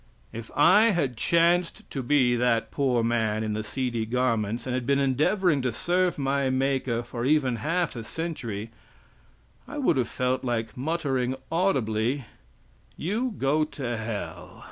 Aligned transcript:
If 0.33 0.49
I 0.55 0.85
had 0.89 1.15
chanced 1.15 1.87
to 1.91 2.01
be 2.01 2.35
that 2.35 2.71
poor 2.71 3.03
man 3.03 3.43
in 3.43 3.53
the 3.53 3.63
seedy 3.63 4.07
garments, 4.07 4.65
and 4.65 4.73
had 4.73 4.87
been 4.87 4.97
endeavoring 4.97 5.61
to 5.61 5.71
serve 5.71 6.17
my 6.17 6.49
Maker 6.49 7.03
for 7.03 7.23
even 7.23 7.57
half 7.57 7.95
a 7.95 8.03
century, 8.03 8.71
I 9.67 9.77
would 9.77 9.97
have 9.97 10.09
felt 10.09 10.43
like 10.43 10.75
muttering 10.75 11.35
audibly, 11.51 12.25
"You 12.97 13.35
go 13.37 13.63
to 13.63 13.95
hell!" 13.95 14.57